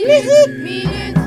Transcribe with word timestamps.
Minute, 0.00 0.58
minute, 0.58 1.17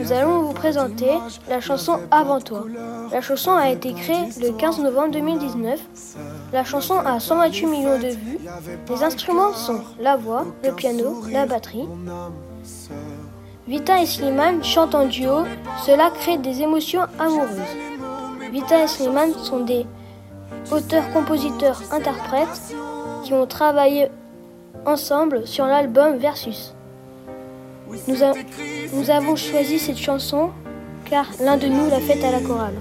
Nous 0.00 0.12
allons 0.12 0.42
vous 0.42 0.52
présenter 0.52 1.10
la 1.48 1.60
chanson 1.60 2.00
Avant 2.10 2.40
toi. 2.40 2.64
La 3.12 3.20
chanson 3.20 3.52
a 3.52 3.68
été 3.68 3.92
créée 3.92 4.28
le 4.40 4.52
15 4.52 4.78
novembre 4.80 5.12
2019. 5.12 5.78
La 6.52 6.64
chanson 6.64 6.98
a 6.98 7.20
128 7.20 7.66
millions 7.66 7.98
de 7.98 8.08
vues. 8.08 8.38
Les 8.88 9.02
instruments 9.02 9.52
sont 9.52 9.82
la 9.98 10.16
voix, 10.16 10.46
le 10.64 10.72
piano, 10.72 11.22
la 11.30 11.44
batterie. 11.44 11.86
Vita 13.68 14.00
et 14.00 14.06
Slimane 14.06 14.64
chantent 14.64 14.94
en 14.94 15.06
duo. 15.06 15.44
Cela 15.84 16.10
crée 16.10 16.38
des 16.38 16.62
émotions 16.62 17.02
amoureuses. 17.18 17.76
Vita 18.52 18.82
et 18.82 18.88
Slimane 18.88 19.34
sont 19.34 19.60
des 19.60 19.84
auteurs, 20.72 21.10
compositeurs, 21.12 21.82
interprètes 21.92 22.74
qui 23.22 23.34
ont 23.34 23.46
travaillé 23.46 24.08
ensemble 24.86 25.46
sur 25.46 25.66
l'album 25.66 26.16
Versus. 26.16 26.74
Nous, 28.08 29.10
avons 29.10 29.36
choisi 29.36 29.78
cette 29.78 29.98
chanson 29.98 30.50
car 31.08 31.26
l'un 31.40 31.56
de 31.56 31.66
nous 31.66 31.88
l'a 31.88 32.00
faite 32.00 32.22
à 32.24 32.30
la 32.30 32.40
chorale. 32.40 32.74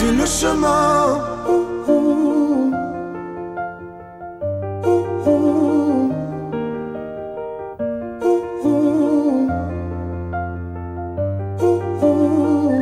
Montré 0.00 0.12
le 0.16 0.26
chemin. 0.26 1.26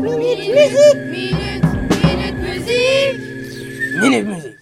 Minute, 0.03 0.97
minute, 1.11 1.65
minute 2.05 2.39
musique. 2.41 3.21
Minute 4.01 4.27
Musique. 4.27 4.58